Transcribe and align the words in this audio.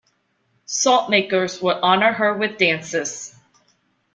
Salt 0.65 1.11
makers 1.11 1.61
would 1.61 1.77
honor 1.83 2.11
her 2.11 2.35
with 2.35 2.57
dances. 2.57 3.37